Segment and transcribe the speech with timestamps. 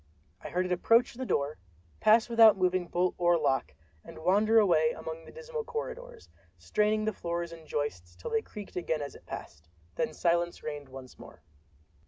[0.43, 5.25] I heard it approach the door—pass out without moving bolt or lock—and wander away among
[5.25, 6.27] the dismal corridors,
[6.57, 9.69] straining the floors and joists till they creaked again as it passed—and
[10.07, 11.43] then silence reigned once more.